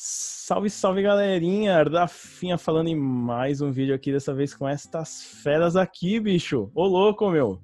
[0.00, 1.82] Salve, salve galerinha!
[1.82, 6.70] Rafinha falando em mais um vídeo aqui, dessa vez com estas feras aqui, bicho!
[6.72, 7.60] Ô louco, meu!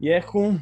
[0.00, 0.58] E é com.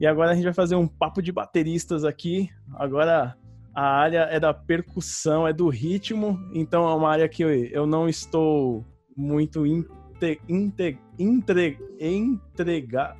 [0.00, 2.48] E agora a gente vai fazer um papo de bateristas aqui.
[2.76, 3.36] Agora
[3.74, 8.08] a área é da percussão, é do ritmo, então é uma área que eu, não
[8.08, 13.18] estou muito inte, inte, entre, entregar.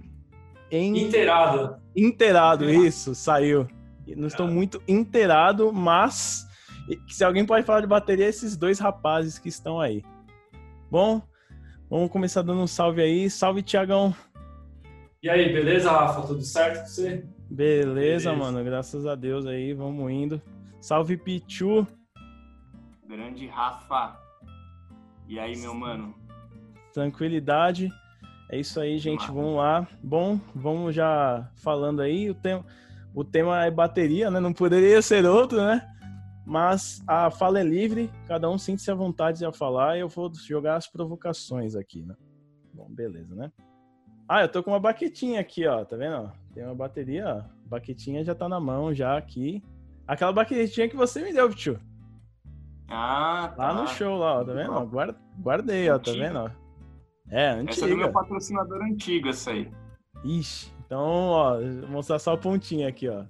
[0.73, 1.77] Inteirado.
[1.95, 3.69] Inteirado, isso, saiu.
[4.17, 6.49] Não estou muito inteirado, mas
[7.09, 10.03] se alguém pode falar de bateria, é esses dois rapazes que estão aí.
[10.91, 11.23] Bom,
[11.89, 13.31] vamos começar dando um salve aí.
[13.31, 14.15] Salve, Tiagão.
[15.23, 16.27] E aí, beleza, Rafa?
[16.27, 17.27] Tudo certo com você?
[17.49, 18.63] Beleza, beleza, mano.
[18.63, 20.41] Graças a Deus aí, vamos indo.
[20.81, 21.87] Salve, Pichu.
[23.09, 24.19] Grande Rafa.
[25.27, 26.15] E aí, meu mano?
[26.93, 27.91] Tranquilidade.
[28.51, 29.27] É isso aí, gente.
[29.29, 29.89] Vamos lá.
[30.03, 32.29] Bom, vamos já falando aí.
[32.29, 32.65] O tema,
[33.15, 34.41] o tema é bateria, né?
[34.41, 35.94] Não poderia ser outro, né?
[36.47, 40.31] Mas a fala é livre, cada um sente-se à vontade de falar e eu vou
[40.35, 42.15] jogar as provocações aqui, né?
[42.73, 43.51] Bom, beleza, né?
[44.29, 46.31] Ah, eu tô com uma baquetinha aqui, ó, tá vendo?
[46.53, 47.69] Tem uma bateria, ó.
[47.69, 49.63] Baquetinha já tá na mão, já aqui.
[50.07, 51.81] Aquela baquetinha que você me deu, tio.
[52.89, 53.73] Ah, tá.
[53.73, 54.91] Lá no show, lá, ó, tá vendo?
[55.41, 56.39] Guardei, ó, tá vendo?
[56.39, 56.51] Ó.
[57.31, 57.71] É, antiga.
[57.71, 59.71] Essa é do meu patrocinador antigo, essa aí.
[60.23, 63.25] Ixi, então, ó, vou mostrar só a pontinha aqui, ó.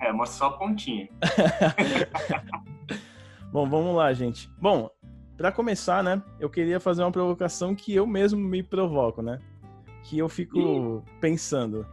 [0.00, 1.08] É, mostra só a pontinha.
[3.52, 4.50] Bom, vamos lá, gente.
[4.60, 4.90] Bom,
[5.36, 9.38] para começar, né, eu queria fazer uma provocação que eu mesmo me provoco, né?
[10.04, 11.86] Que eu fico pensando.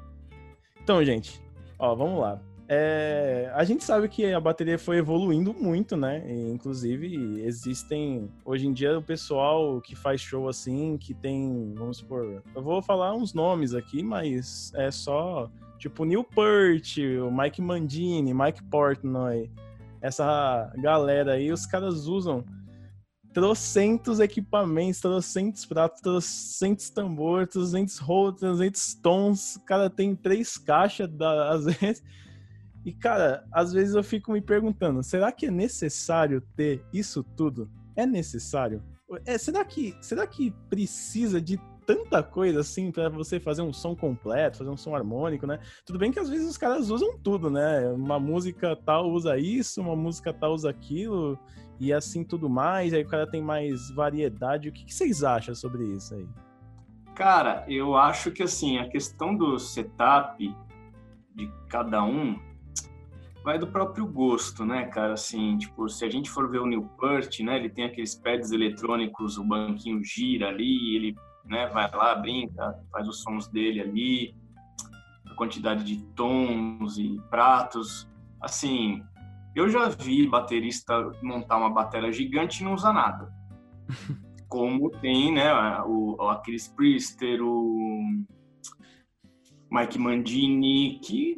[0.81, 1.42] Então, gente,
[1.80, 2.40] ó, vamos lá.
[2.76, 6.24] É, a gente sabe que a bateria foi evoluindo muito, né?
[6.28, 8.28] E, inclusive, existem.
[8.44, 11.72] Hoje em dia, o pessoal que faz show assim, que tem.
[11.76, 12.42] Vamos supor.
[12.56, 18.34] Eu vou falar uns nomes aqui, mas é só Tipo Neil Peart, o Mike Mandini,
[18.34, 19.52] Mike Portnoy.
[20.02, 22.44] Essa galera aí, os caras usam
[23.34, 29.58] trocentos equipamentos, trocentos pratos, trocentos tambores, trocentos rolos, trocentos tons.
[29.58, 32.03] O cara tem três caixas, às vezes.
[32.86, 37.70] E, cara, às vezes eu fico me perguntando, será que é necessário ter isso tudo?
[37.96, 38.84] É necessário?
[39.26, 43.96] É, será, que, será que precisa de tanta coisa assim para você fazer um som
[43.96, 45.60] completo, fazer um som harmônico, né?
[45.86, 47.90] Tudo bem que às vezes os caras usam tudo, né?
[47.90, 51.38] Uma música tal usa isso, uma música tal usa aquilo
[51.80, 52.94] e assim tudo mais.
[52.94, 54.70] Aí o cara tem mais variedade.
[54.70, 56.28] O que, que vocês acham sobre isso aí?
[57.16, 60.56] Cara, eu acho que assim, a questão do setup
[61.36, 62.40] de cada um
[63.44, 65.14] vai do próprio gosto, né, cara?
[65.14, 69.38] Assim, tipo, se a gente for ver o Newport, né, ele tem aqueles pads eletrônicos,
[69.38, 71.16] o banquinho gira ali, ele
[71.46, 71.68] né?
[71.68, 74.36] Vai lá, brinca, faz os sons dele ali,
[75.30, 78.09] a quantidade de tons e pratos.
[78.42, 79.03] Assim,
[79.56, 83.32] eu já vi baterista montar uma bateria gigante e não usar nada.
[84.48, 85.52] Como tem, né,
[85.82, 88.24] o, o Aquiles Priester, o
[89.72, 91.36] Mike Mandini, que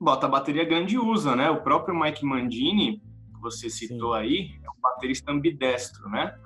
[0.00, 1.50] bota a bateria grande e usa, né?
[1.50, 3.00] O próprio Mike Mandini,
[3.34, 4.18] que você citou Sim.
[4.18, 6.38] aí, é um baterista ambidestro, né?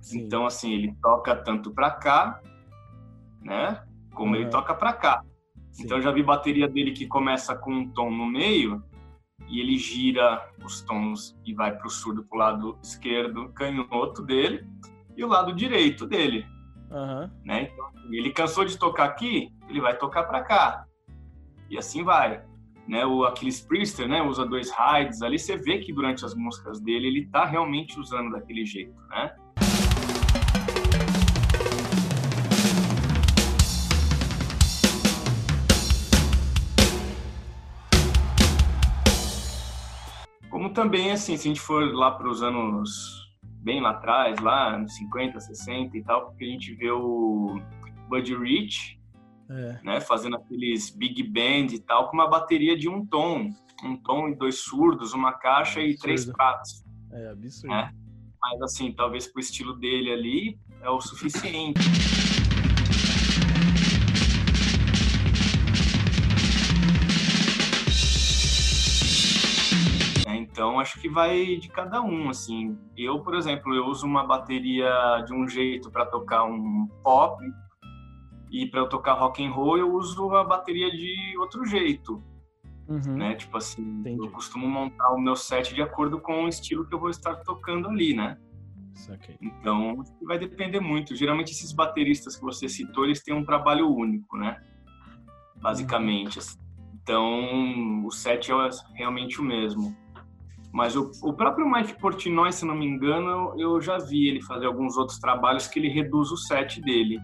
[0.00, 0.20] Sim.
[0.20, 2.40] Então, assim, ele toca tanto para cá,
[3.40, 3.82] né?
[4.14, 4.40] Como uhum.
[4.40, 5.24] ele toca para cá.
[5.70, 5.84] Sim.
[5.84, 8.82] Então, eu já vi bateria dele que começa com um tom no meio
[9.48, 14.22] e ele gira os tons e vai para o surdo, para o lado esquerdo, canhoto
[14.22, 14.66] dele,
[15.16, 16.46] e o lado direito dele.
[16.90, 17.30] Uhum.
[17.44, 17.70] Né?
[17.72, 20.86] Então, ele cansou de tocar aqui, ele vai tocar para cá.
[21.70, 22.44] E assim vai.
[22.86, 26.80] Né, o Aquiles Priester né, usa dois hides ali, você vê que durante as músicas
[26.80, 29.32] dele ele está realmente usando daquele jeito, né?
[40.72, 44.96] também, assim, se a gente for lá para os anos bem lá atrás, lá nos
[44.96, 47.60] 50, 60 e tal, porque a gente vê o
[48.08, 48.98] Buddy Rich,
[49.50, 49.80] é.
[49.82, 53.50] né, fazendo aqueles big band e tal, com uma bateria de um tom,
[53.84, 56.84] um tom e dois surdos, uma caixa é e três pratos.
[57.12, 57.74] É absurdo.
[57.74, 57.92] Né?
[58.40, 61.80] Mas assim, talvez pro estilo dele ali é o suficiente.
[70.52, 72.78] Então, acho que vai de cada um, assim.
[72.94, 77.42] Eu, por exemplo, eu uso uma bateria de um jeito para tocar um pop
[78.52, 82.22] e para eu tocar rock and roll eu uso a bateria de outro jeito.
[82.86, 83.16] Uhum.
[83.16, 83.34] Né?
[83.34, 84.22] Tipo assim, Entendi.
[84.22, 87.36] eu costumo montar o meu set de acordo com o estilo que eu vou estar
[87.36, 88.36] tocando ali, né?
[89.14, 89.36] Okay.
[89.40, 91.16] Então, vai depender muito.
[91.16, 94.60] Geralmente, esses bateristas que você citou, eles têm um trabalho único, né?
[95.56, 96.38] Basicamente.
[96.38, 96.44] Uhum.
[97.02, 98.54] Então, o set é
[98.94, 99.96] realmente o mesmo.
[100.70, 104.66] Mas o, o próprio Mike Portnoy, se não me engano, eu já vi ele fazer
[104.66, 107.18] alguns outros trabalhos que ele reduz o set dele.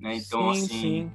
[0.00, 0.16] Né?
[0.16, 1.12] Então, sim, assim, sim.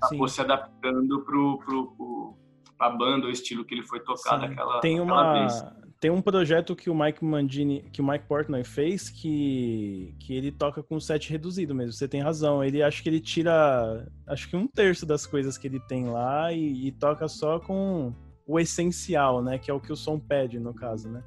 [0.00, 0.34] acabou sim.
[0.34, 2.36] se adaptando pro, pro, pro,
[2.78, 4.48] pra banda, o estilo que ele foi tocar Sim.
[4.48, 5.64] daquela, tem uma vez.
[6.00, 10.52] tem um projeto que o Mike Mangini, que o Mike Portnoy fez que que ele
[10.52, 11.92] toca com set reduzido mesmo.
[11.92, 12.62] Você tem razão.
[12.62, 16.52] Ele acho que ele tira acho que um terço das coisas que ele tem lá
[16.52, 18.14] e, e toca só com
[18.46, 21.22] o essencial, né, que é o que o som pede no caso, né?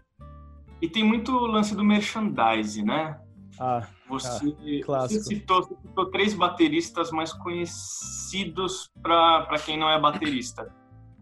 [0.81, 3.17] E tem muito lance do merchandise, né?
[3.59, 5.23] Ah, Você, clássico.
[5.23, 10.73] você citou, você citou três bateristas mais conhecidos para quem não é baterista.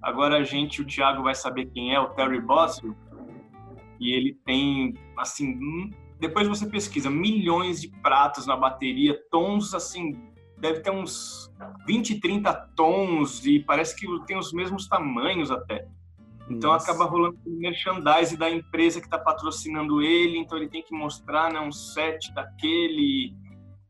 [0.02, 2.96] Agora a gente, o Thiago vai saber quem é, o Terry Bossio.
[4.00, 5.90] E ele tem, assim, hum,
[6.20, 11.52] depois você pesquisa, milhões de pratos na bateria, tons, assim, deve ter uns
[11.86, 15.88] 20, 30 tons e parece que tem os mesmos tamanhos até.
[16.50, 16.92] Então nossa.
[16.92, 21.60] acaba rolando merchandise da empresa que está patrocinando ele, então ele tem que mostrar né,
[21.60, 23.34] um set daquele.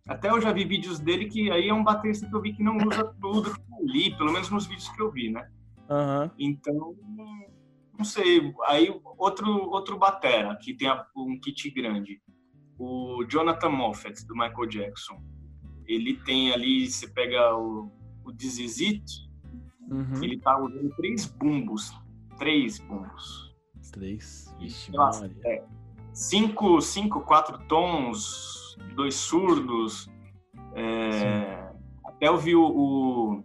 [0.07, 2.63] Até eu já vi vídeos dele que aí é um baterista que eu vi que
[2.63, 5.49] não usa tudo que eu li, pelo menos nos vídeos que eu vi, né?
[5.89, 6.31] Aham.
[6.37, 6.95] Então,
[7.97, 8.53] não sei.
[8.67, 12.21] Aí outro outro batera que tem um kit grande,
[12.77, 15.21] o Jonathan Moffat do Michael Jackson.
[15.85, 17.91] Ele tem ali, você pega o,
[18.23, 19.03] o This Is It,
[19.89, 20.23] Uhum.
[20.23, 21.93] ele tá usando três bumbos,
[22.37, 23.53] três bumbos.
[23.91, 24.55] Três.
[24.59, 25.41] Vixe, Nossa, Maria.
[25.45, 25.63] é.
[26.13, 30.09] cinco, cinco, quatro tons, dois surdos.
[30.75, 31.69] é,
[32.05, 33.43] até eu vi o, o-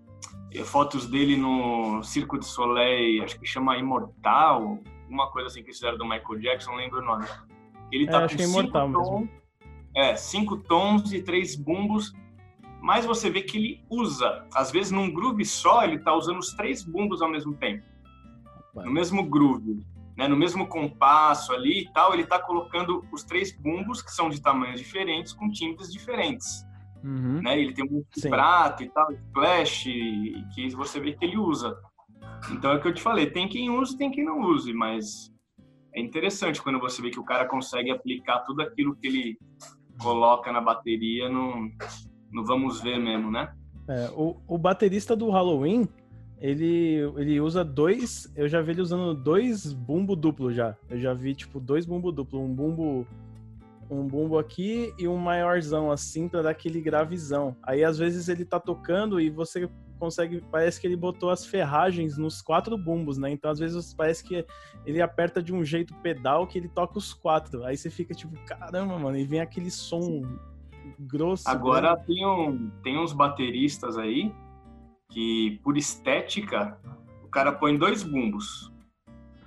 [0.54, 5.66] eh, fotos dele no Circo de Soleil, acho que chama Imortal, uma coisa assim que
[5.68, 7.26] eles fizeram do Michael Jackson, não lembro o nome.
[7.92, 9.28] Ele É, tá acho com é cinco tons,
[9.94, 12.12] é, cinco tons e três bumbos,
[12.80, 16.52] mas você vê que ele usa, às vezes num groove só, ele tá usando os
[16.54, 17.82] três bumbos ao mesmo tempo
[18.84, 19.84] no mesmo groove,
[20.16, 24.28] né, no mesmo compasso ali e tal, ele está colocando os três bumbos, que são
[24.28, 26.66] de tamanhos diferentes, com timbres diferentes.
[27.04, 27.40] Uhum.
[27.40, 27.60] Né?
[27.60, 29.84] Ele tem um prato e tal, flash,
[30.54, 31.76] que você vê que ele usa.
[32.50, 35.32] Então é o que eu te falei, tem quem use tem quem não use, mas
[35.94, 39.38] é interessante quando você vê que o cara consegue aplicar tudo aquilo que ele
[40.00, 41.70] coloca na bateria no,
[42.30, 43.52] no vamos ver mesmo, né?
[43.88, 45.88] É, o, o baterista do Halloween,
[46.40, 48.32] ele, ele usa dois.
[48.36, 50.76] Eu já vi ele usando dois bumbo duplo já.
[50.88, 52.40] Eu já vi, tipo, dois bumbo duplo.
[52.40, 53.06] Um bumbo.
[53.90, 57.56] Um bumbo aqui e um maiorzão, assim, pra dar aquele gravizão.
[57.62, 59.68] Aí às vezes ele tá tocando e você
[59.98, 60.44] consegue.
[60.52, 63.30] Parece que ele botou as ferragens nos quatro bumbos, né?
[63.30, 64.44] Então às vezes parece que
[64.84, 67.64] ele aperta de um jeito pedal que ele toca os quatro.
[67.64, 70.20] Aí você fica tipo, caramba, mano, e vem aquele som
[71.00, 71.48] grosso.
[71.48, 74.30] Agora tem, um, tem uns bateristas aí
[75.18, 76.78] que, por estética,
[77.24, 78.70] o cara põe dois bumbos.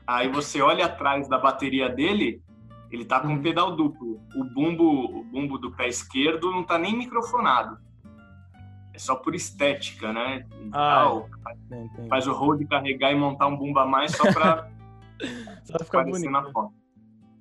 [0.06, 2.42] Aí você olha atrás da bateria dele,
[2.90, 3.42] ele tá com um Uhum.
[3.42, 4.20] pedal duplo.
[4.36, 7.78] O bumbo, o bumbo do pé esquerdo não tá nem microfonado.
[8.94, 10.46] É só por estética, né?
[10.52, 11.30] E Ah, tal.
[11.70, 12.34] Tem- tem- Faz o
[12.66, 14.70] carregar e montar um bumbo a mais só pra
[15.64, 16.30] Só pra ficar bonito.
[16.32, 16.74] na foto.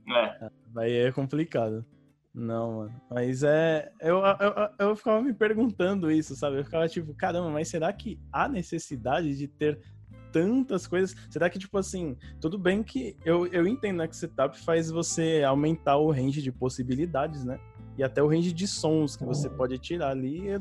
[0.08, 0.50] É.
[0.76, 1.84] Aí é complicado.
[2.32, 3.03] Não, mano.
[3.11, 3.91] Mas é.
[4.00, 6.59] Eu, eu, eu ficava me perguntando isso, sabe?
[6.59, 9.81] Eu ficava tipo, caramba, mas será que há necessidade de ter
[10.31, 11.15] tantas coisas?
[11.29, 15.43] Será que, tipo assim, tudo bem que eu, eu entendo né, que setup faz você
[15.43, 17.58] aumentar o range de possibilidades, né?
[17.99, 20.53] E até o range de sons que você pode tirar ali e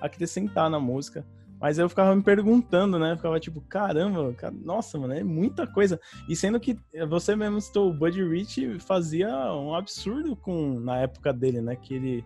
[0.00, 1.26] acrescentar na música.
[1.60, 3.16] Mas eu ficava me perguntando, né?
[3.16, 6.00] Ficava tipo, caramba, cara, nossa, mano, é muita coisa.
[6.28, 11.32] E sendo que você mesmo citou, o Buddy Rich fazia um absurdo com na época
[11.32, 11.74] dele, né?
[11.74, 12.24] Que ele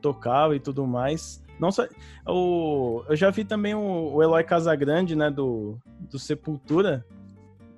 [0.00, 1.42] tocava e tudo mais.
[1.58, 1.86] Não só,
[2.26, 5.28] o, eu já vi também o, o Eloy Casagrande, né?
[5.28, 5.76] Do,
[6.08, 7.04] do Sepultura.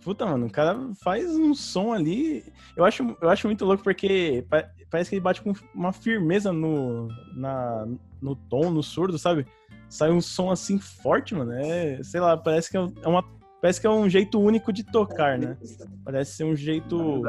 [0.03, 2.45] Puta, mano, o cara faz um som ali.
[2.77, 4.45] Eu acho, eu acho muito louco porque
[4.91, 7.87] parece que ele bate com uma firmeza no, na,
[8.21, 9.47] no tom, no surdo, sabe?
[9.89, 11.53] Sai um som assim forte, mano.
[11.53, 13.25] É, sei lá, parece que é uma
[13.61, 15.57] Parece que é um jeito único de tocar, né?
[16.03, 17.23] Parece ser um É jeito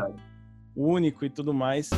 [0.75, 1.89] único e tudo mais.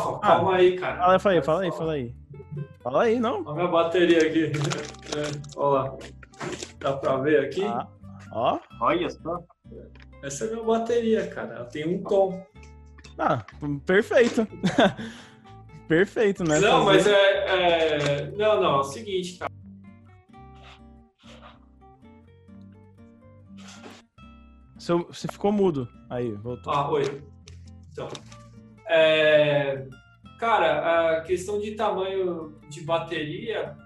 [0.00, 0.18] Rafa.
[0.20, 0.98] Calma aí, cara.
[0.98, 2.14] Fala, fala aí, fala aí, fala aí.
[2.82, 3.40] Fala aí, não?
[3.42, 4.44] Olha a minha bateria aqui.
[5.16, 5.96] É, olha lá.
[6.78, 7.64] Dá pra ver aqui?
[7.64, 7.86] Ah,
[8.32, 8.58] ó.
[8.80, 9.38] Olha só.
[10.22, 11.54] Essa é a minha bateria, cara.
[11.56, 12.44] Ela tem um tom.
[13.18, 13.44] Ah,
[13.84, 14.46] perfeito.
[15.86, 16.58] perfeito, né?
[16.60, 18.76] Não, mas é, é- Não, não.
[18.76, 19.50] É o seguinte, cara.
[24.78, 25.86] Seu, você ficou mudo.
[26.08, 26.72] Aí, voltou.
[26.72, 27.22] Ah, oi.
[27.92, 28.08] Então,
[28.90, 29.86] é,
[30.38, 33.76] cara, a questão de tamanho de bateria,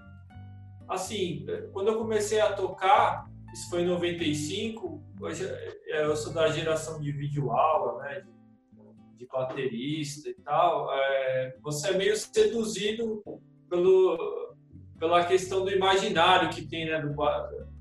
[0.87, 6.47] assim, quando eu comecei a tocar, isso foi em 95, hoje é, eu sou da
[6.49, 13.23] geração de videoaula, né, de, de baterista e tal, é, você é meio seduzido
[13.69, 14.55] pelo,
[14.97, 17.15] pela questão do imaginário que tem, né, do,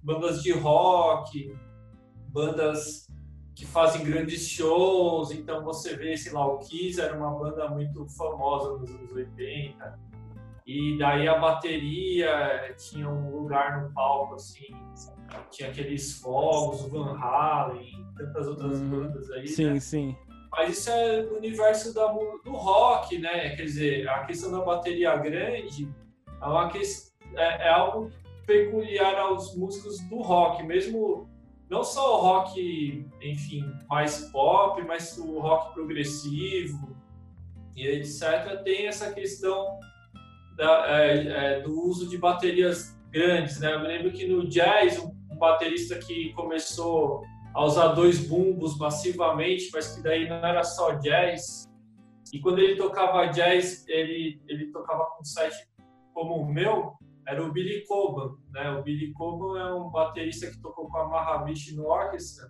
[0.03, 1.57] bandas de rock,
[2.29, 3.04] bandas
[3.55, 8.07] que fazem grandes shows, então você vê, sei lá, o Kiss era uma banda muito
[8.09, 9.99] famosa nos anos 80,
[10.67, 14.67] e daí a bateria tinha um lugar no palco, assim,
[15.51, 18.91] tinha aqueles fogos, o Van Halen, tantas outras uhum.
[18.91, 19.81] bandas aí, Sim, né?
[19.81, 20.17] sim.
[20.51, 23.57] Mas isso é do universo da, do rock, né?
[23.57, 25.93] Quer dizer, a questão da bateria grande
[26.41, 26.81] é, uma que,
[27.35, 28.11] é, é algo
[28.47, 31.29] peculiar aos músicos do rock, mesmo
[31.75, 36.97] não só o rock, enfim, mais pop, mas o rock progressivo
[37.75, 38.63] e etc.
[38.63, 39.81] Tem essa questão
[40.57, 43.75] da, é, é, do uso de baterias grandes, né?
[43.75, 48.79] Eu me lembro que no jazz, um, um baterista que começou a usar dois bumbos
[48.79, 51.65] massivamente, mas que daí não era só jazz.
[52.33, 55.53] E quando ele tocava jazz, ele, ele tocava com set
[56.13, 56.93] como o meu,
[57.27, 58.71] era o Billy Coban, né?
[58.71, 62.49] O Billy Coban é um baterista que tocou com a Mahamishi no orquestra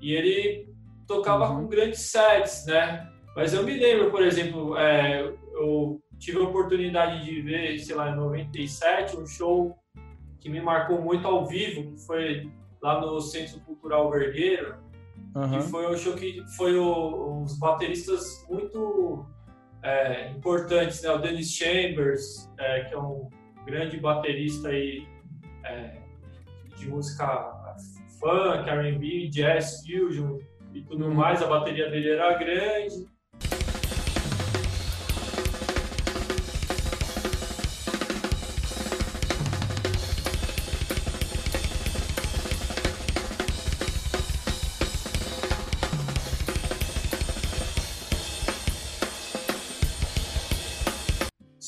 [0.00, 0.68] e ele
[1.06, 1.62] tocava uhum.
[1.62, 3.10] com grandes sets, né?
[3.36, 5.22] Mas eu me lembro, por exemplo, é,
[5.54, 9.76] eu tive a oportunidade de ver, sei lá, em 97, um show
[10.38, 12.50] que me marcou muito ao vivo, que foi
[12.82, 14.76] lá no Centro Cultural Vergueiro,
[15.34, 15.50] uhum.
[15.50, 19.26] que foi um show que foi o, os bateristas muito
[19.82, 21.10] é, importantes, né?
[21.10, 23.28] O Dennis Chambers, é, que é um
[23.70, 25.06] grande baterista aí,
[25.64, 25.98] é,
[26.76, 27.52] de música
[28.18, 30.38] funk, R&B, jazz, fusion
[30.74, 31.42] e tudo mais.
[31.42, 33.06] A bateria dele era grande.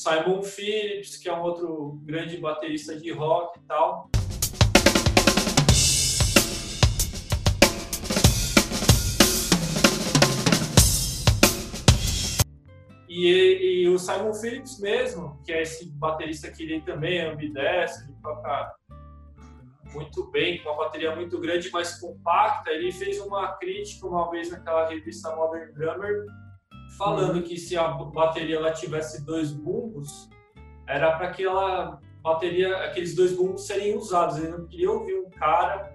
[0.03, 4.09] Simon Phillips, que é um outro grande baterista de rock e tal.
[13.07, 18.03] E, e, o Simon Phillips mesmo, que é esse baterista que ele também é ambidestro,
[18.03, 18.75] ele toca
[19.93, 24.51] muito bem, com uma bateria muito grande, mais compacta, ele fez uma crítica uma vez
[24.51, 26.25] naquela revista Modern Drummer,
[26.97, 27.41] falando uhum.
[27.41, 30.29] que se a bateria ela tivesse dois bumbos,
[30.87, 34.37] era para que ela bateria, aqueles dois bumbos serem usados.
[34.37, 35.93] Ele não queria ouvir um cara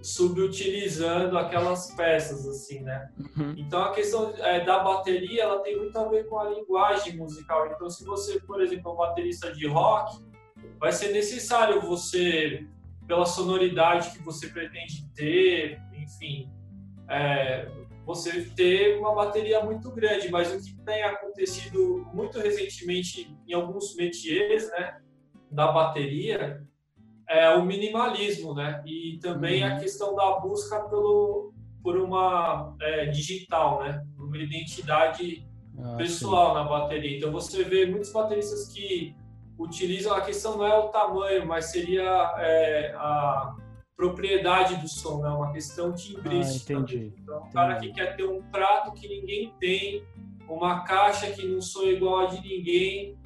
[0.00, 3.10] subutilizando aquelas peças assim, né?
[3.18, 3.54] Uhum.
[3.56, 7.66] Então a questão é, da bateria ela tem muito a ver com a linguagem musical.
[7.66, 10.24] Então se você, por exemplo, é um baterista de rock,
[10.78, 12.66] vai ser necessário você
[13.06, 16.50] pela sonoridade que você pretende ter, enfim,
[17.08, 17.66] é,
[18.08, 23.94] você ter uma bateria muito grande, mas o que tem acontecido muito recentemente em alguns
[23.96, 24.96] métiers, né,
[25.50, 26.66] da bateria,
[27.28, 29.76] é o minimalismo, né, e também uhum.
[29.76, 35.46] a questão da busca pelo por uma é, digital, né, uma identidade
[35.78, 36.54] ah, pessoal sim.
[36.54, 37.18] na bateria.
[37.18, 39.14] Então você vê muitos bateristas que
[39.58, 43.54] utilizam a questão não é o tamanho, mas seria é, a
[43.98, 46.72] propriedade do som, é uma questão timbrística.
[46.72, 47.12] Ah, entendi.
[47.20, 50.04] Então, um cara que quer ter um prato que ninguém tem,
[50.48, 53.18] uma caixa que não soa igual a de ninguém,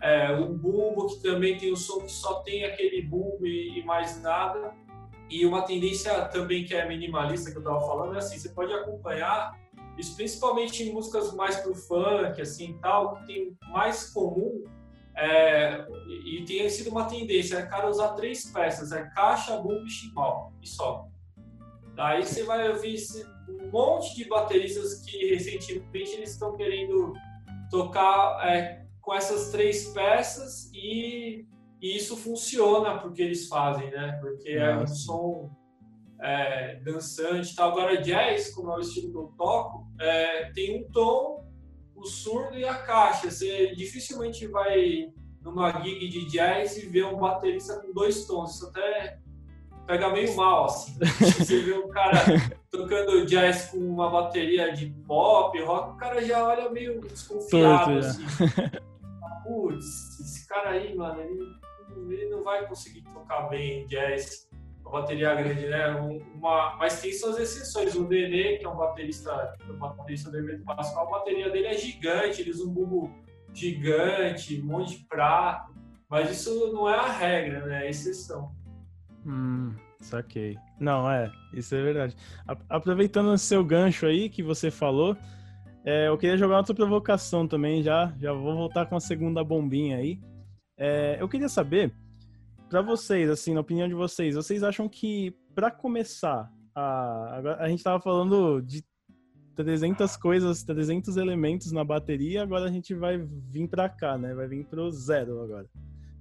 [0.00, 3.80] é, um bumbo que também tem o um som que só tem aquele bumbo e,
[3.80, 4.72] e, mais nada.
[5.28, 8.72] E uma tendência também que é minimalista que eu estava falando é assim, você pode
[8.72, 9.58] acompanhar
[9.98, 14.62] isso principalmente em músicas mais pro funk, assim, tal, que tem mais comum
[15.20, 15.86] é,
[16.24, 20.52] e tem sido uma tendência, é cara usar três peças, é caixa, bumbo e chimbal,
[20.62, 21.06] e só.
[21.94, 22.96] Daí você vai ouvir
[23.46, 27.12] um monte de bateristas que recentemente eles estão querendo
[27.70, 31.46] tocar é, com essas três peças e,
[31.82, 34.18] e, isso funciona porque eles fazem, né?
[34.22, 34.70] Porque Nossa.
[34.70, 35.50] é um som
[36.22, 37.72] é, dançante tal.
[37.72, 41.44] Agora jazz, como é o estilo que eu toco, é, tem um tom
[42.00, 43.30] o surdo e a caixa.
[43.30, 48.56] Você dificilmente vai numa gig de jazz e ver um baterista com dois tons.
[48.56, 49.18] Isso até
[49.86, 50.98] pega meio mal, assim.
[50.98, 52.18] Você vê um cara
[52.70, 58.24] tocando jazz com uma bateria de pop, rock, o cara já olha meio desconfiado, assim.
[59.44, 61.44] Putz, esse cara aí, mano, ele,
[62.08, 64.48] ele não vai conseguir tocar bem jazz.
[64.90, 65.88] Bateria grande, né?
[66.34, 67.94] Uma, mas tem suas exceções.
[67.94, 71.74] O Nenê, que é um baterista, um baterista do evento Pascoal, a bateria dele é
[71.74, 73.14] gigante, ele usa um bumbo
[73.52, 75.74] gigante, um monte de prato.
[76.08, 77.86] Mas isso não é a regra, né?
[77.86, 78.52] É exceção.
[79.24, 80.56] Hum, saquei.
[80.78, 82.16] Não, é, isso é verdade.
[82.68, 85.16] Aproveitando o seu gancho aí que você falou,
[85.84, 89.98] é, eu queria jogar outra provocação também, já, já vou voltar com a segunda bombinha
[89.98, 90.20] aí.
[90.76, 91.92] É, eu queria saber,
[92.70, 97.82] para vocês, assim, na opinião de vocês, vocês acham que para começar, a, a gente
[97.82, 98.84] tava falando de
[99.56, 104.32] 300 coisas, 300 elementos na bateria, agora a gente vai vir para cá, né?
[104.34, 105.66] Vai vir pro zero agora.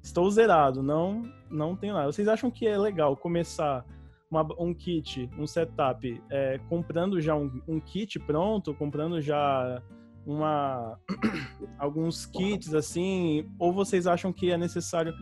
[0.02, 2.12] Estou zerado, não, não tenho nada.
[2.12, 3.86] Vocês acham que é legal começar
[4.32, 9.84] uma, um kit, um setup, é, comprando já um, um, kit pronto, comprando já
[10.26, 11.00] uma
[11.78, 15.14] alguns kits assim, ou vocês acham que é necessário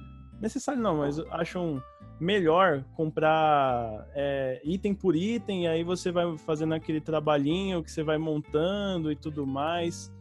[0.42, 1.82] necessário não, mas acham
[2.20, 8.04] melhor comprar é, item por item, e aí você vai fazendo aquele trabalhinho que você
[8.04, 10.12] vai montando e tudo mais.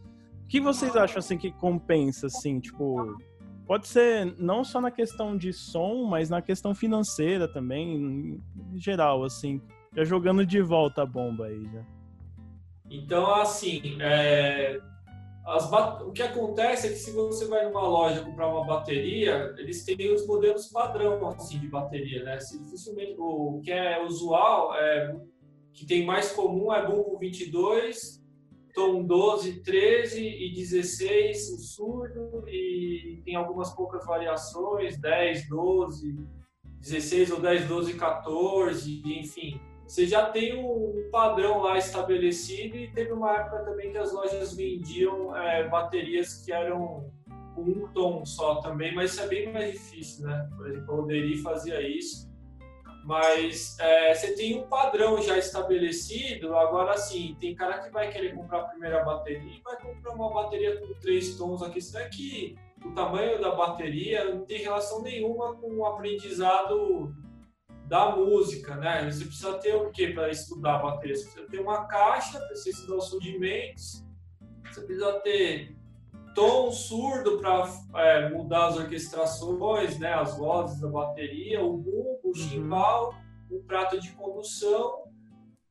[0.45, 3.17] O que vocês acham assim que compensa, assim, tipo,
[3.67, 8.41] Pode ser não só na questão de som, mas na questão financeira também,
[8.73, 9.61] em geral, assim.
[9.93, 11.85] Já jogando de volta a bomba aí já.
[12.89, 14.79] Então, assim, é,
[15.71, 16.03] bat...
[16.03, 20.13] o que acontece é que se você vai numa loja comprar uma bateria, eles têm
[20.13, 22.39] os modelos padrão assim, de bateria, né?
[22.41, 25.17] Se dificilmente o que é usual, é,
[25.73, 28.25] que tem mais comum é bumbo 22,
[28.75, 36.17] tom 12, 13 e 16 o surdo e tem algumas poucas variações, 10, 12,
[36.81, 39.61] 16 ou 10, 12, 14, enfim.
[39.87, 44.55] Você já tem um padrão lá estabelecido e teve uma época também que as lojas
[44.55, 47.11] vendiam é, baterias que eram
[47.55, 50.49] com um tom só também, mas isso é bem mais difícil, né?
[50.57, 52.27] Por exemplo, o Deri fazia isso
[53.07, 56.57] mas é, você tem um padrão já estabelecido.
[56.57, 60.35] Agora, sim, tem cara que vai querer comprar a primeira bateria e vai comprar uma
[60.35, 61.63] bateria com três tons.
[61.63, 67.15] A questão é que o tamanho da bateria não tem relação nenhuma com o aprendizado
[67.87, 69.11] da música, né?
[69.11, 71.17] Você precisa ter o que para estudar a bateria?
[71.17, 74.05] Você precisa ter uma caixa para você estudar os rudimentos.
[74.65, 75.77] Você precisa ter
[76.35, 82.35] tom surdo para é, mudar as orquestrações, né, as vozes da bateria, o bumbo, o
[82.35, 83.15] chimbal,
[83.51, 83.59] uhum.
[83.59, 85.07] um prato de condução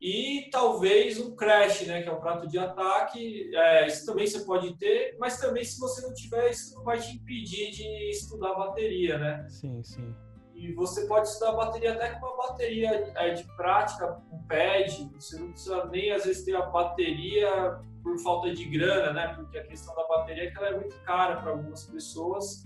[0.02, 3.56] e talvez um crash, né, que é o um prato de ataque.
[3.56, 7.00] É, isso também você pode ter, mas também se você não tiver, isso não vai
[7.00, 9.46] te impedir de estudar bateria, né?
[9.48, 10.16] Sim, sim.
[10.56, 15.12] E você pode estudar bateria até com uma bateria é, de prática, um pad.
[15.14, 19.34] Você não precisa nem às vezes ter a bateria por falta de grana, né?
[19.36, 22.64] Porque a questão da bateria é que ela é muito cara para algumas pessoas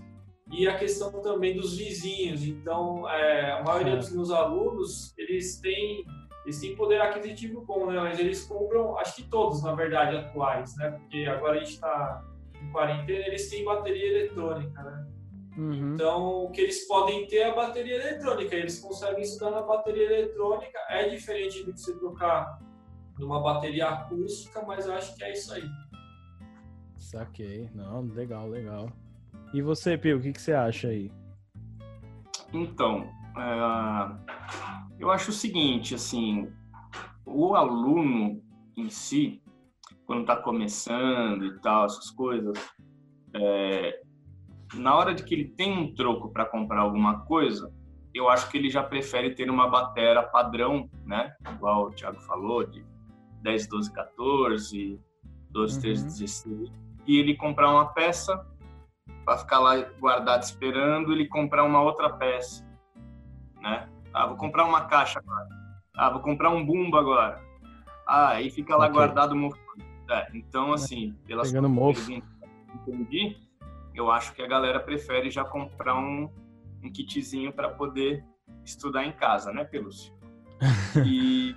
[0.52, 2.44] e a questão também dos vizinhos.
[2.44, 6.04] Então, é, a maioria dos meus alunos eles têm
[6.44, 8.00] eles têm poder aquisitivo bom, né?
[8.00, 10.90] Mas eles compram, acho que todos, na verdade, atuais, né?
[10.90, 12.24] Porque agora a gente está
[12.60, 14.99] em quarentena, eles têm bateria eletrônica, né?
[15.56, 15.94] Uhum.
[15.94, 18.54] Então, o que eles podem ter é a bateria eletrônica.
[18.54, 20.78] Eles conseguem estudar na bateria eletrônica.
[20.88, 22.58] É diferente do que você trocar
[23.18, 25.64] numa bateria acústica, mas eu acho que é isso aí.
[26.96, 27.68] Saquei.
[27.74, 28.90] Não, legal, legal.
[29.52, 31.10] E você, Pio, o que, que você acha aí?
[32.52, 34.30] Então, é,
[34.98, 36.50] eu acho o seguinte, assim,
[37.26, 38.42] o aluno
[38.76, 39.42] em si,
[40.06, 42.58] quando está começando e tal, essas coisas,
[43.34, 44.00] é,
[44.74, 47.72] na hora de que ele tem um troco para comprar alguma coisa,
[48.14, 51.34] eu acho que ele já prefere ter uma batera padrão, né?
[51.52, 52.84] Igual o Thiago falou, de
[53.42, 55.00] 10, 12, 14,
[55.50, 55.80] 12, uhum.
[55.80, 56.72] 13, 16,
[57.06, 58.46] e ele comprar uma peça
[59.24, 62.66] para ficar lá guardado esperando, ele comprar uma outra peça,
[63.60, 63.88] né?
[64.12, 65.48] Ah, vou comprar uma caixa agora.
[65.94, 67.40] Ah, vou comprar um bumbo agora.
[68.06, 68.94] Ah, aí fica lá okay.
[68.94, 72.10] guardado o É, então, assim, pelas Pegando mofo.
[72.74, 73.36] entendi,
[74.00, 76.30] eu acho que a galera prefere já comprar um,
[76.82, 78.24] um kitzinho para poder
[78.64, 80.12] estudar em casa, né, Pelúcio?
[81.06, 81.54] E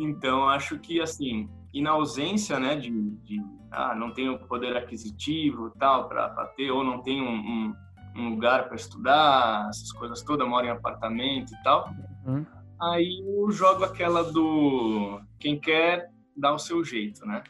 [0.00, 5.72] então, acho que, assim, e na ausência, né, de, de ah, não tenho poder aquisitivo
[5.78, 7.74] tal para ter, ou não tenho um, um,
[8.16, 11.92] um lugar para estudar, essas coisas todas, moro em apartamento e tal,
[12.24, 12.46] uhum.
[12.80, 17.42] aí eu jogo aquela do quem quer dá o seu jeito, né?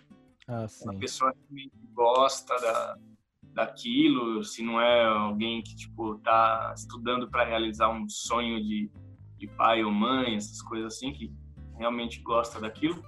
[0.49, 0.89] Ah, sim.
[0.89, 2.97] A pessoa que gosta da,
[3.43, 8.89] daquilo, se não é alguém que, tipo, tá estudando para realizar um sonho de,
[9.37, 11.33] de pai ou mãe, essas coisas assim, que
[11.77, 13.03] realmente gosta daquilo,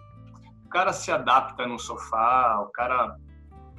[0.64, 3.16] o cara se adapta no sofá, o cara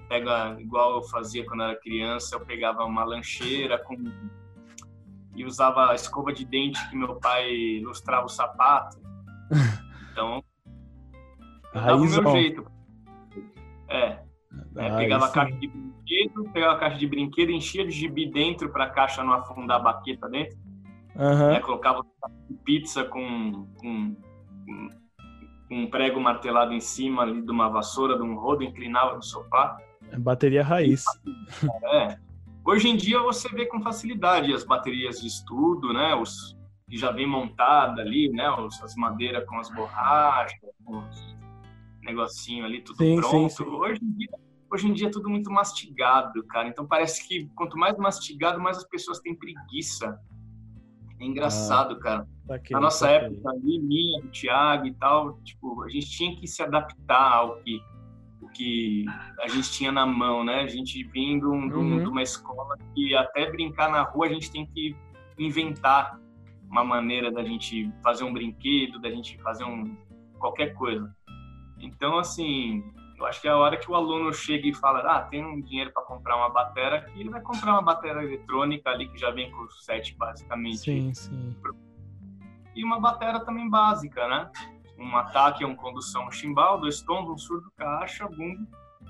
[0.08, 3.96] pega, igual eu fazia quando era criança, eu pegava uma lancheira com
[5.36, 8.98] e usava a escova de dente que meu pai ilustrava o sapato.
[10.12, 10.44] Então,
[11.74, 12.70] dava o meu jeito.
[13.88, 14.22] É.
[14.76, 18.70] é pegava a caixa de brinquedo, pegava a caixa de brinquedo, enchia de gibi dentro
[18.72, 20.58] para a caixa não afundar a baqueta dentro.
[21.16, 21.52] Uhum.
[21.52, 22.06] Né, colocava
[22.64, 24.16] pizza com, com,
[24.66, 24.90] com,
[25.70, 29.78] um prego martelado em cima ali de uma vassoura, de um rodo, inclinava no sofá.
[30.10, 31.04] É bateria raiz.
[31.94, 32.18] É.
[32.64, 36.14] Hoje em dia você vê com facilidade as baterias de estudo, né?
[36.16, 36.56] Os
[36.90, 38.46] que já vem montada ali, né?
[38.84, 41.38] as madeiras com as borrachas, os
[42.04, 43.50] negocinho ali tudo sim, pronto.
[43.50, 43.64] Sim, sim.
[43.64, 44.30] Hoje em dia
[44.72, 46.68] hoje em dia é tudo muito mastigado, cara.
[46.68, 50.20] Então parece que quanto mais mastigado, mais as pessoas têm preguiça.
[51.20, 52.28] É engraçado, ah, cara.
[52.48, 56.10] Tá aqui, Na nossa tá época ali, minha, do Thiago e tal, tipo, a gente
[56.10, 57.80] tinha que se adaptar ao que
[58.42, 59.06] o que
[59.40, 60.62] a gente tinha na mão, né?
[60.62, 62.00] A gente vindo uhum.
[62.00, 64.96] de uma escola que até brincar na rua a gente tem que
[65.38, 66.20] inventar
[66.68, 69.96] uma maneira da gente fazer um brinquedo, da gente fazer um
[70.40, 71.16] qualquer coisa.
[71.80, 72.84] Então, assim,
[73.22, 75.62] eu acho que é a hora que o aluno chega e fala, ah, tem um
[75.62, 79.30] dinheiro para comprar uma bateria aqui, ele vai comprar uma bateria eletrônica ali que já
[79.30, 80.80] vem com o set basicamente.
[80.80, 81.56] Sim, sim.
[82.76, 84.50] E uma bateria também básica, né?
[84.98, 88.68] Um ataque, uma condução, um chimbal, dois tons, um surdo, caixa, bumbo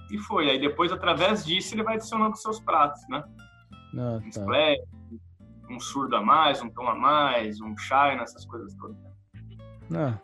[0.10, 0.50] e foi.
[0.50, 3.24] Aí depois, através disso, ele vai adicionando seus pratos, né?
[3.93, 4.26] Ah, tá.
[4.26, 4.80] Um splash,
[5.69, 8.97] um surdo a mais, um tom a mais, um shy, nessas coisas todas.
[9.93, 10.17] Ah,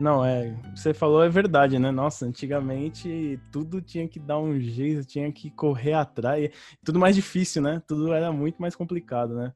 [0.00, 0.54] não, é.
[0.74, 1.90] Você falou é verdade, né?
[1.90, 6.50] Nossa, antigamente tudo tinha que dar um jeito, tinha que correr atrás.
[6.84, 7.82] Tudo mais difícil, né?
[7.86, 9.52] Tudo era muito mais complicado, né?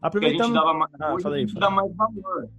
[0.00, 0.42] Aproveitando.
[0.42, 2.50] A gente dava mais, ah, falei, a gente dá mais valor.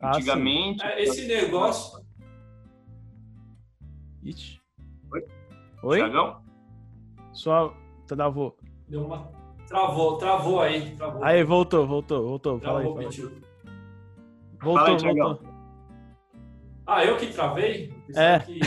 [0.00, 0.84] Ah, antigamente.
[0.84, 2.00] É, esse negócio.
[4.22, 4.60] Ixi.
[5.12, 5.24] Oi?
[5.82, 5.98] Oi?
[5.98, 6.42] Tiagão?
[7.32, 7.74] Só
[8.06, 8.56] travou.
[8.88, 9.30] Deu uma.
[9.68, 10.96] Travou, travou aí.
[10.96, 11.22] Travou.
[11.22, 12.58] Aí, voltou, voltou, voltou.
[12.58, 13.42] Travou, fala aí, fala aí.
[14.60, 15.49] Voltou, fala aí, voltou.
[16.92, 17.94] Ah, eu que travei?
[18.16, 18.40] É.
[18.40, 18.58] Que...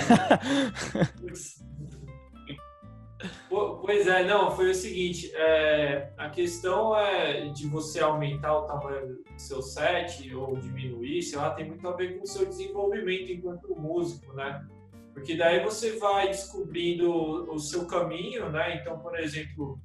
[3.50, 9.08] pois é, não, foi o seguinte, é, a questão é de você aumentar o tamanho
[9.08, 13.30] do seu set ou diminuir, sei lá, tem muito a ver com o seu desenvolvimento
[13.30, 14.66] enquanto músico, né?
[15.14, 17.12] Porque daí você vai descobrindo
[17.54, 18.78] o seu caminho, né?
[18.78, 19.78] Então, por exemplo,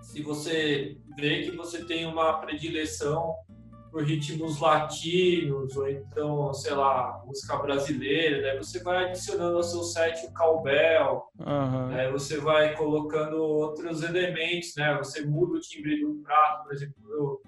[0.00, 3.34] se você vê que você tem uma predileção
[3.94, 9.84] por ritmos latinos, ou então, sei lá, música brasileira, daí você vai adicionando ao seu
[9.84, 12.10] set o cowbell, uhum.
[12.10, 14.98] você vai colocando outros elementos, né?
[14.98, 17.42] Você muda o timbre do prato, por exemplo, eu,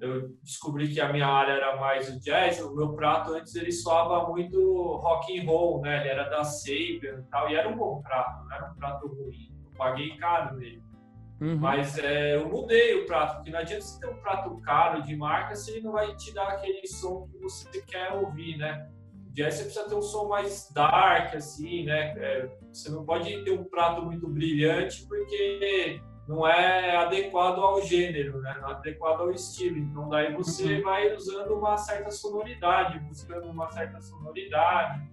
[0.00, 3.72] eu descobri que a minha área era mais o jazz, o meu prato antes ele
[3.72, 6.02] soava muito rock and roll, né?
[6.02, 9.08] Ele era da Sabian e tal, e era um bom prato, não era um prato
[9.08, 9.52] ruim.
[9.64, 10.89] Eu paguei caro nele.
[11.40, 11.56] Uhum.
[11.56, 15.16] Mas é, eu mudei o prato, porque não adianta você ter um prato caro de
[15.16, 18.90] marca se ele não vai te dar aquele som que você quer ouvir, né?
[19.32, 22.12] Jazz você precisa ter um som mais dark, assim, né?
[22.18, 28.40] É, você não pode ter um prato muito brilhante porque não é adequado ao gênero,
[28.40, 28.58] né?
[28.60, 29.78] Não é adequado ao estilo.
[29.78, 30.82] Então daí você uhum.
[30.82, 35.08] vai usando uma certa sonoridade, buscando uma certa sonoridade.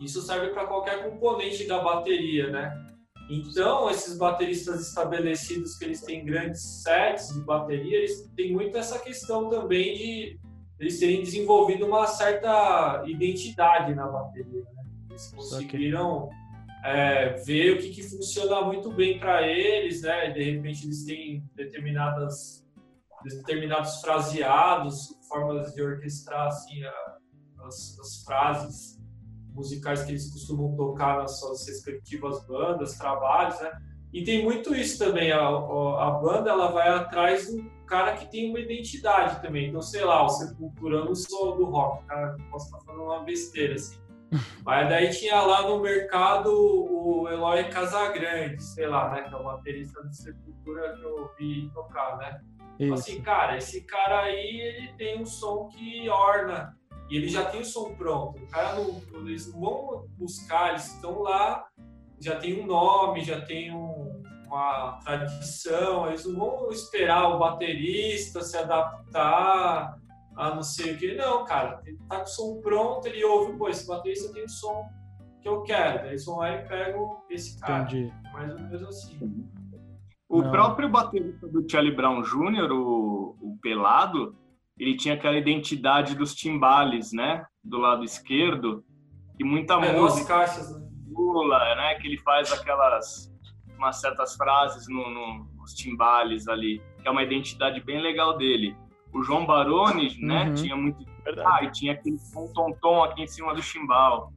[0.00, 2.86] Isso serve para qualquer componente da bateria, né?
[3.30, 8.98] Então, esses bateristas estabelecidos que eles têm grandes sets de bateria, eles têm muito essa
[8.98, 10.40] questão também de
[10.80, 14.62] eles terem desenvolvido uma certa identidade na bateria.
[14.62, 14.84] Né?
[15.10, 16.28] Eles conseguiram
[16.84, 20.30] é, ver o que, que funciona muito bem para eles, né?
[20.30, 22.66] De repente eles têm determinadas
[23.22, 26.80] determinados fraseados, formas de orquestrar assim,
[27.62, 28.99] as, as frases
[29.54, 33.70] musicais que eles costumam tocar nas suas respectivas bandas, trabalhos, né?
[34.12, 38.50] E tem muito isso também, a, a banda ela vai atrás do cara que tem
[38.50, 39.68] uma identidade também.
[39.68, 43.74] Então, sei lá, o Sepultura não sou do rock, cara, posso estar falando uma besteira
[43.74, 44.00] assim.
[44.64, 49.44] Mas daí tinha lá no mercado o Eloy Casagrande, sei lá, né, que é o
[49.44, 52.40] baterista do Sepultura que eu vi tocar, né?
[52.80, 52.94] Isso.
[52.94, 56.74] Assim, cara, esse cara aí, ele tem um som que orna
[57.10, 58.40] e ele já tem o som pronto.
[58.40, 61.66] O cara não, eles não vão buscar, eles estão lá,
[62.20, 68.42] já tem um nome, já tem um, uma tradição, eles não vão esperar o baterista
[68.42, 69.98] se adaptar
[70.36, 71.14] a não sei o que.
[71.14, 74.48] Não, cara, ele tá com o som pronto, ele ouve, pô, esse baterista tem o
[74.48, 74.88] som
[75.42, 75.98] que eu quero.
[75.98, 77.82] Daí eles vão lá e pegam esse cara.
[77.82, 78.12] Entendi.
[78.32, 79.48] Mais ou menos assim.
[80.28, 80.50] O não.
[80.50, 84.36] próprio baterista do Charlie Brown Jr., o, o Pelado,
[84.82, 87.44] ele tinha aquela identidade dos timbales, né?
[87.62, 88.82] Do lado esquerdo.
[89.38, 90.34] E muita é, música.
[90.34, 90.88] caixas, né?
[91.08, 91.94] Lula, né?
[91.96, 93.30] Que ele faz aquelas
[93.76, 96.82] umas certas frases no, no, nos timbales ali.
[97.00, 98.76] que é uma identidade bem legal dele.
[99.12, 100.54] O João Baroni, né, Uhum.
[100.54, 101.04] tinha muito.
[101.24, 101.48] Verdade.
[101.50, 104.32] Ah, e tinha aquele tom tom tom aqui em cima do chimbal.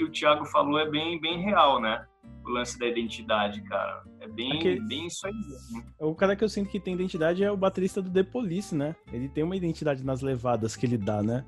[0.00, 2.06] Que o Thiago falou é bem bem real, né?
[2.42, 4.02] O lance da identidade, cara.
[4.18, 5.84] É bem, Aquele- bem isso aí mesmo.
[5.98, 8.96] O cara que eu sinto que tem identidade é o baterista do The Police, né?
[9.12, 11.44] Ele tem uma identidade nas levadas que ele dá, né?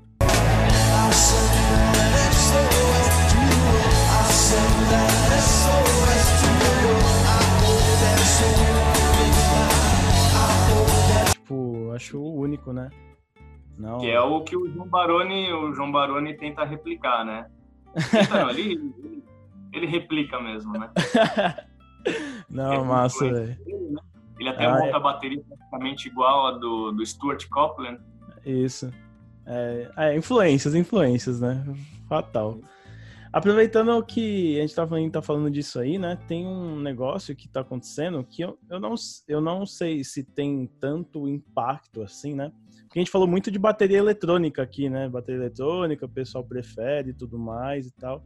[11.33, 12.89] Tipo, acho único, né?
[13.77, 13.99] Não.
[13.99, 17.47] Que é o que o João Baroni, o João Baroni tenta replicar, né?
[18.11, 18.93] Tenta não, ele,
[19.71, 20.89] ele, replica mesmo, né?
[22.49, 23.47] Não, massa, velho.
[23.47, 23.57] né?
[24.39, 24.95] Ele até Ah, monta é.
[24.95, 27.99] a bateria praticamente igual a do, do Stuart Copeland.
[28.45, 28.91] Isso.
[29.45, 31.63] É, é, influências, influências, né?
[32.09, 32.59] Fatal.
[33.33, 36.19] Aproveitando que a gente tá falando, tá falando disso aí, né?
[36.27, 38.93] Tem um negócio que tá acontecendo que eu, eu, não,
[39.27, 42.51] eu não sei se tem tanto impacto assim, né?
[42.83, 45.09] Porque a gente falou muito de bateria eletrônica aqui, né?
[45.09, 48.23] Bateria eletrônica, o pessoal prefere e tudo mais e tal.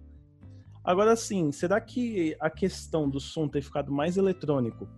[0.83, 4.89] Agora sim, será que a questão do som ter ficado mais eletrônico,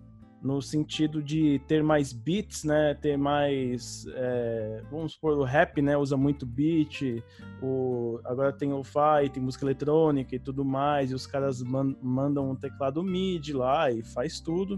[0.41, 2.93] no sentido de ter mais beats, né?
[2.95, 5.97] Ter mais, é, vamos supor, o rap, né?
[5.97, 7.21] Usa muito beat.
[7.61, 11.11] O, agora tem o fi, tem música eletrônica e tudo mais.
[11.11, 14.77] E os caras man- mandam um teclado MIDI lá e faz tudo.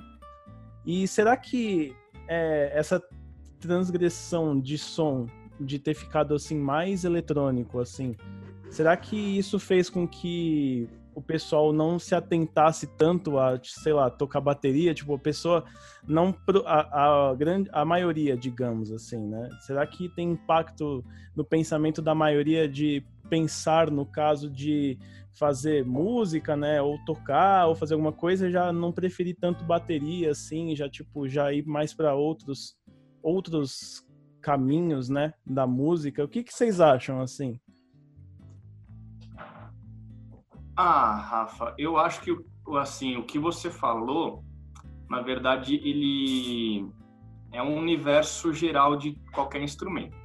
[0.86, 1.96] E será que
[2.28, 3.02] é, essa
[3.60, 5.28] transgressão de som,
[5.60, 8.16] de ter ficado assim mais eletrônico, assim,
[8.70, 14.10] será que isso fez com que o pessoal não se atentasse tanto a, sei lá,
[14.10, 15.64] tocar bateria, tipo, a pessoa
[16.08, 19.50] não a, a grande a maioria, digamos assim, né?
[19.62, 21.04] Será que tem impacto
[21.36, 24.98] no pensamento da maioria de pensar no caso de
[25.32, 30.76] fazer música, né, ou tocar, ou fazer alguma coisa, já não preferir tanto bateria assim,
[30.76, 32.76] já tipo, já ir mais para outros
[33.24, 34.06] outros
[34.42, 36.24] caminhos, né, da música.
[36.24, 37.60] O que que vocês acham assim?
[40.76, 44.44] Ah, Rafa, eu acho que o- assim, o que você falou,
[45.10, 46.90] na verdade, ele
[47.52, 50.16] é um universo geral de qualquer instrumento,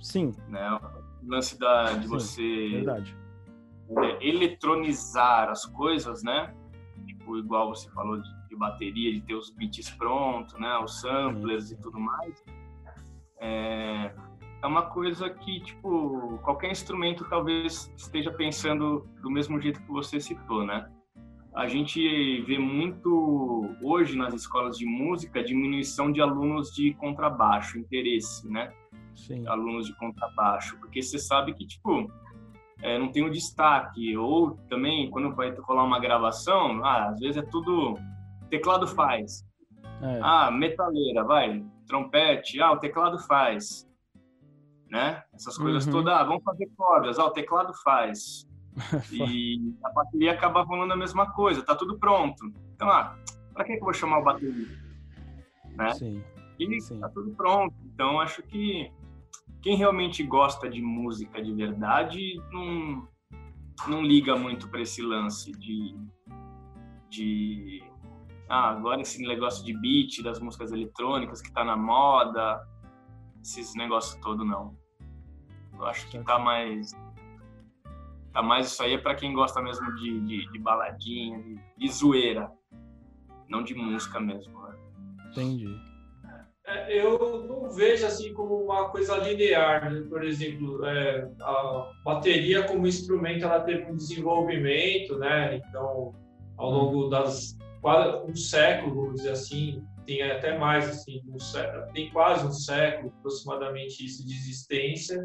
[0.00, 0.70] Sim, né?
[1.22, 3.16] O lance da, de Sim, você verdade.
[3.90, 6.54] é, eletronizar as coisas, né?
[7.06, 10.78] Tipo, igual você falou de, de bateria, de ter os beats prontos, né?
[10.78, 12.44] Os samplers e tudo mais.
[13.40, 14.14] É,
[14.62, 20.20] é uma coisa que, tipo, qualquer instrumento talvez esteja pensando do mesmo jeito que você
[20.20, 20.90] citou, né?
[21.54, 28.48] A gente vê muito hoje nas escolas de música diminuição de alunos de contrabaixo, interesse,
[28.48, 28.72] né?
[29.14, 29.46] Sim.
[29.48, 32.08] alunos de contrabaixo, porque você sabe que, tipo,
[32.80, 37.36] é, não tem o destaque, ou também, quando vai rolar uma gravação, ah, às vezes
[37.36, 37.94] é tudo,
[38.48, 39.44] teclado faz,
[40.00, 43.87] É, ah, metaleira, vai, trompete, ah, o teclado faz,
[44.90, 45.22] né?
[45.34, 45.92] Essas coisas Uhum.
[45.92, 48.46] todas, ah, vamos fazer cordas, ah, o teclado faz.
[49.12, 52.52] E a bateria acaba rolando a mesma coisa, tá tudo pronto.
[52.74, 53.16] Então, ah,
[53.52, 54.68] pra que que eu vou chamar o bateria?
[55.76, 55.90] Né?
[55.94, 56.22] Sim.
[56.58, 57.00] E Sim.
[57.00, 57.74] tá tudo pronto.
[57.92, 58.92] Então, acho que
[59.62, 63.08] quem realmente gosta de música de verdade não,
[63.88, 65.96] não liga muito para esse lance de,
[67.10, 67.82] de.
[68.48, 72.60] Ah, agora esse negócio de beat das músicas eletrônicas que tá na moda,
[73.48, 74.76] esses negócios todo não.
[75.74, 76.92] Eu acho que tá mais.
[78.32, 81.92] Tá mais isso aí é para quem gosta mesmo de, de, de baladinha, de, de
[81.92, 82.50] zoeira,
[83.48, 84.60] não de música mesmo.
[84.62, 84.76] Né?
[85.30, 85.80] Entendi.
[86.66, 90.02] É, eu não vejo assim como uma coisa linear, né?
[90.08, 95.56] por exemplo, é, a bateria como instrumento ela teve um desenvolvimento, né?
[95.56, 96.14] Então,
[96.58, 101.36] ao longo das quase um século, vamos dizer assim, tem até mais assim, um
[101.92, 105.22] tem quase um século aproximadamente isso de existência.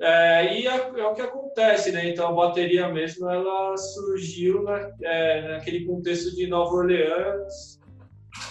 [0.00, 2.08] É, e é, é o que acontece, né?
[2.08, 7.78] Então a bateria mesmo ela surgiu na, é, naquele contexto de Nova Orleans,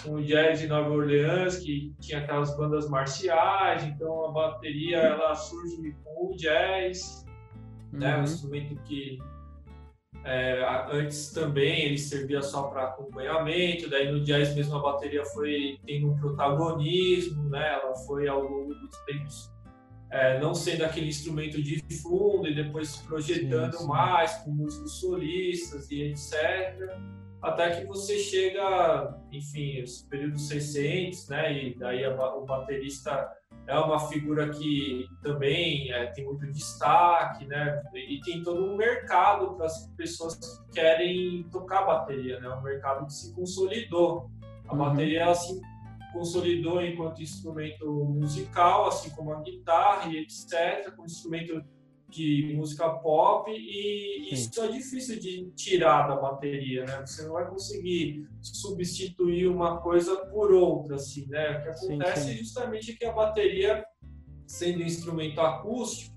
[0.04, 5.34] com o jazz de Nova Orleans, que tinha aquelas bandas marciais, então a bateria ela
[5.34, 7.26] surge com o jazz,
[7.92, 8.14] né?
[8.14, 8.22] Um Uhum.
[8.22, 9.18] instrumento que
[10.24, 15.78] é, antes também ele servia só para acompanhamento, daí no jazz mesmo a bateria foi
[15.86, 17.74] tendo um protagonismo, né?
[17.74, 19.52] Ela foi ao longo dos tempos
[20.10, 23.86] é, não sendo aquele instrumento de fundo e depois se projetando Sim, sim.
[23.88, 31.52] mais com músicos solistas e etc até que você chega, enfim, os períodos recentes, né?
[31.52, 33.28] E daí a, o baterista
[33.66, 37.82] é uma figura que também é, tem muito destaque, né?
[37.94, 42.48] E tem todo um mercado para as pessoas que querem tocar bateria, né?
[42.50, 44.30] Um mercado que se consolidou.
[44.68, 44.78] A uhum.
[44.78, 45.60] bateria ela se
[46.12, 51.64] consolidou enquanto instrumento musical, assim como a guitarra e etc, como instrumento
[52.14, 54.34] de música pop e Sim.
[54.34, 57.04] isso é difícil de tirar da bateria, né?
[57.04, 61.58] Você não vai conseguir substituir uma coisa por outra, assim, né?
[61.58, 63.84] O que acontece sim, é justamente que a bateria,
[64.46, 66.14] sendo um instrumento acústico,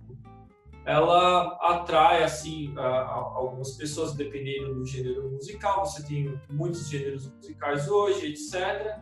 [0.85, 5.85] ela atrai, assim, algumas pessoas, dependendo do gênero musical.
[5.85, 8.97] Você tem muitos gêneros musicais hoje, etc.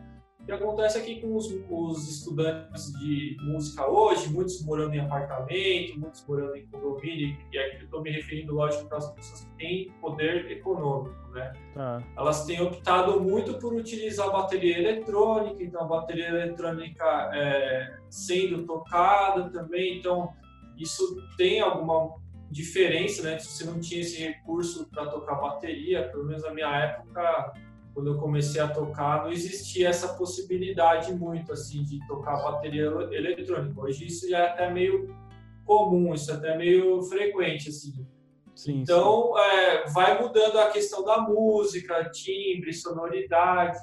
[0.46, 5.98] O que acontece aqui com os, os, estudantes de música hoje, muitos morando em apartamento,
[5.98, 9.50] muitos morando em condomínio, e aqui eu estou me referindo, lógico, para as pessoas que
[9.56, 11.52] têm poder econômico, né?
[11.74, 12.00] Tá.
[12.16, 17.04] Elas têm optado muito por utilizar bateria eletrônica, então a bateria eletrônica
[17.34, 20.32] é, sendo tocada também, então
[20.78, 22.14] isso tem alguma
[22.52, 23.36] diferença, né?
[23.40, 27.52] Se você não tinha esse recurso para tocar bateria, pelo menos na minha época,
[27.96, 33.80] quando eu comecei a tocar, não existia essa possibilidade muito assim de tocar bateria eletrônica.
[33.80, 35.08] Hoje isso já é até meio
[35.64, 38.06] comum, isso é até meio frequente assim.
[38.54, 39.40] Sim, então sim.
[39.40, 43.78] É, vai mudando a questão da música, timbre, sonoridade.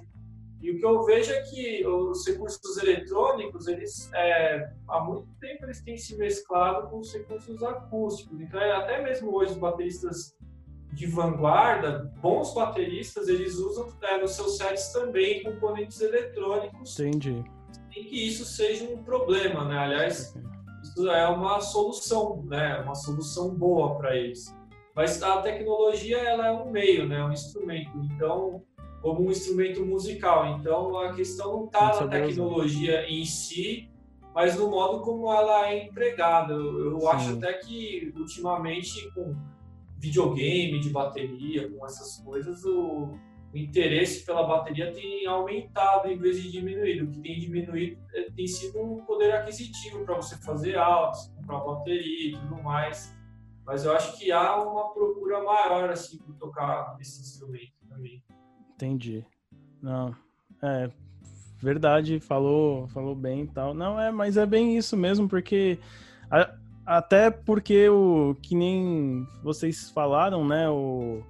[0.61, 5.65] E o que eu vejo é que os recursos eletrônicos, eles é, há muito tempo
[5.65, 8.39] eles têm se mesclado com os recursos acústicos.
[8.39, 10.35] Então, é, até mesmo hoje os bateristas
[10.93, 16.99] de vanguarda, bons bateristas, eles usam é, nos seus sets também componentes eletrônicos.
[16.99, 17.43] Entendi.
[17.93, 19.77] Sem que isso seja um problema, né?
[19.77, 20.35] Aliás,
[20.83, 22.79] isso é uma solução, né?
[22.81, 24.55] Uma solução boa para eles.
[24.95, 27.23] Mas a tecnologia, ela é um meio, né?
[27.23, 27.97] Um instrumento.
[27.97, 28.61] Então,
[29.01, 30.57] como um instrumento musical.
[30.57, 33.89] Então, a questão não está na tecnologia em si,
[34.33, 36.53] mas no modo como ela é empregada.
[36.53, 39.35] Eu, eu acho até que, ultimamente, com
[40.03, 43.17] videogame de bateria, com essas coisas, o,
[43.53, 47.05] o, interesse pela bateria tem aumentado em vez de diminuído.
[47.05, 51.59] O que tem diminuído é, tem sido um poder aquisitivo para você fazer aulas, comprar
[51.59, 53.15] bateria e tudo mais.
[53.65, 58.21] Mas eu acho que há uma procura maior assim por tocar esse instrumento também.
[58.73, 59.25] Entendi.
[59.81, 60.13] Não,
[60.61, 60.91] é
[61.61, 63.73] verdade, falou, falou bem e tal.
[63.73, 65.79] Não é, mas é bem isso mesmo, porque
[66.85, 70.69] até porque o que nem vocês falaram, né?
[70.69, 71.23] O,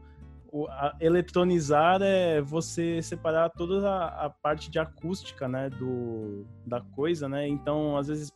[0.51, 0.67] o
[0.99, 5.69] eletronizar é você separar toda a, a, parte de acústica, né?
[5.69, 7.47] Do, da coisa, né?
[7.47, 8.31] Então, às vezes,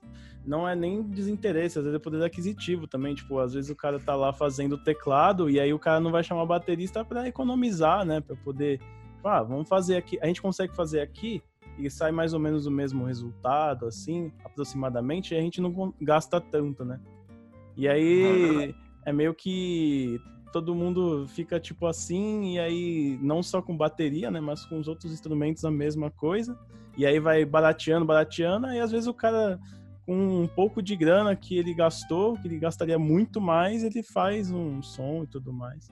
[0.45, 3.15] não é nem desinteresse, às vezes é poder aquisitivo também.
[3.15, 6.23] Tipo, às vezes o cara tá lá fazendo teclado e aí o cara não vai
[6.23, 8.21] chamar baterista para economizar, né?
[8.21, 8.79] Para poder.
[9.23, 10.19] Ah, vamos fazer aqui.
[10.21, 11.41] A gente consegue fazer aqui
[11.77, 16.41] e sai mais ou menos o mesmo resultado, assim, aproximadamente, e a gente não gasta
[16.41, 16.99] tanto, né?
[17.75, 18.73] E aí
[19.05, 20.19] é meio que
[20.51, 24.87] todo mundo fica tipo assim, e aí não só com bateria, né, mas com os
[24.87, 26.57] outros instrumentos a mesma coisa.
[26.97, 29.59] E aí vai barateando, barateando, e às vezes o cara
[30.05, 34.51] com um pouco de grana que ele gastou, que ele gastaria muito mais, ele faz
[34.51, 35.91] um som e tudo mais.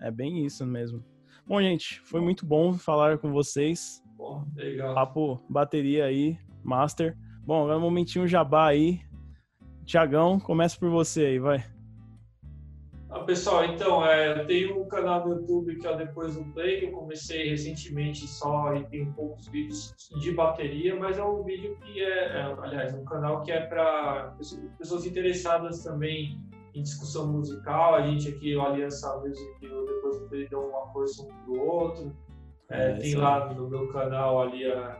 [0.00, 1.04] É bem isso mesmo.
[1.46, 4.02] Bom, gente, foi muito bom falar com vocês.
[4.16, 4.94] Bom, legal.
[4.94, 7.16] Papo bateria aí, master.
[7.44, 9.00] Bom, agora um momentinho jabá aí.
[9.84, 11.64] Tiagão, começa por você aí, vai.
[13.14, 16.80] Ah, pessoal, então, é, eu tenho um canal no YouTube que é Depois do Play,
[16.80, 21.76] que eu comecei recentemente só e tem poucos vídeos de bateria, mas é um vídeo
[21.76, 24.34] que é, é aliás, um canal que é para
[24.78, 26.40] pessoas interessadas também
[26.74, 27.94] em discussão musical.
[27.94, 31.28] A gente aqui, o Aliança Music e o Depois do Play dão uma força um
[31.44, 32.16] pro outro.
[32.70, 34.98] É, é, tem lá no meu canal ali a,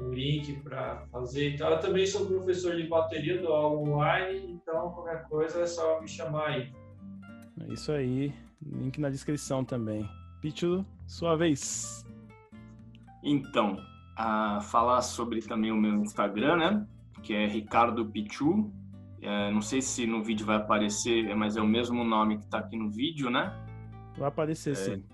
[0.00, 1.54] um link para fazer.
[1.54, 6.00] Então, eu também sou professor de bateria do aula online, então qualquer coisa é só
[6.00, 6.72] me chamar aí.
[7.60, 10.08] É isso aí, link na descrição também.
[10.40, 12.04] Pichu, sua vez.
[13.22, 13.76] Então,
[14.16, 16.86] a falar sobre também o meu Instagram, né?
[17.22, 18.70] Que é Ricardo Pichu.
[19.20, 22.58] É, não sei se no vídeo vai aparecer, mas é o mesmo nome que está
[22.58, 23.56] aqui no vídeo, né?
[24.18, 25.04] Vai aparecer é, sim.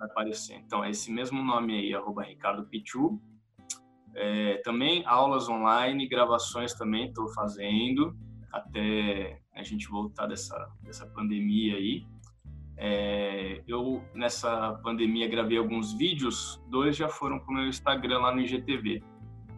[0.00, 0.56] Vai aparecer.
[0.56, 3.20] Então, é esse mesmo nome aí, arroba Ricardo Pichu.
[4.14, 8.16] É, também aulas online, gravações também estou fazendo
[8.50, 12.06] até a gente voltar dessa, dessa pandemia aí.
[12.78, 18.34] É, eu, nessa pandemia, gravei alguns vídeos, dois já foram para o meu Instagram lá
[18.34, 19.02] no IGTV,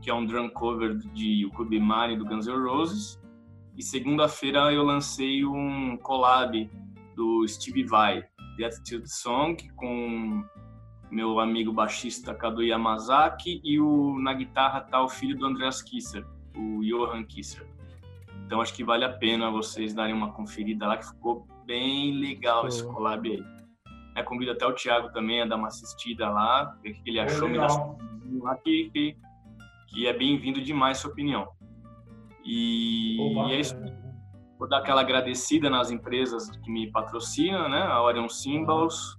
[0.00, 3.22] que é um drum cover de Yukubi Mari do Guns N' Roses.
[3.76, 6.68] E segunda-feira eu lancei um collab
[7.14, 8.24] do Steve Vai,
[8.62, 10.44] The Attitude Song, com
[11.10, 16.24] meu amigo baixista Kadu Yamazaki, e o, na guitarra tá o filho do Andreas Kisser,
[16.56, 17.66] o Johan Kisser.
[18.46, 22.68] Então acho que vale a pena vocês darem uma conferida lá, que ficou bem legal
[22.68, 23.42] esse collab aí.
[24.14, 27.18] É, convido até o Thiago também a dar uma assistida lá, ver o que ele
[27.18, 29.16] achou, me lá, que, que,
[29.88, 31.48] que é bem-vindo demais sua opinião.
[32.44, 33.74] E, e é isso.
[34.62, 37.82] Vou dar aquela agradecida nas empresas que me patrocinam, né?
[37.82, 39.18] A Orion Cymbals,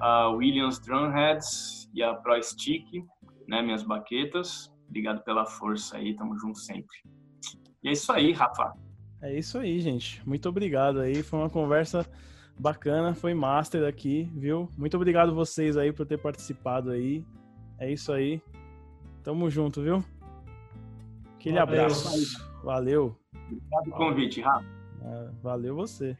[0.00, 2.86] a Williams Drumheads e a Pro Stick,
[3.46, 3.60] né?
[3.60, 4.72] Minhas baquetas.
[4.88, 6.96] Obrigado pela força aí, tamo junto sempre.
[7.84, 8.72] E é isso aí, Rafa.
[9.20, 10.26] É isso aí, gente.
[10.26, 11.22] Muito obrigado aí.
[11.22, 12.10] Foi uma conversa
[12.58, 14.70] bacana, foi master aqui, viu?
[14.74, 17.22] Muito obrigado vocês aí por ter participado aí.
[17.78, 18.40] É isso aí.
[19.22, 20.02] Tamo junto, viu?
[21.34, 21.82] Aquele Valeu.
[21.82, 22.48] abraço.
[22.64, 23.18] Valeu.
[23.34, 24.77] Obrigado pelo convite, Rafa.
[25.02, 26.16] É, valeu você.